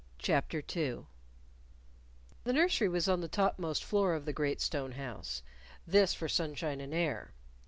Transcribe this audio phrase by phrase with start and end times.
[0.17, 1.05] CHAPTER II
[2.43, 5.43] The nursery was on the top most floor of the great stone house
[5.85, 7.33] this for sunshine and air.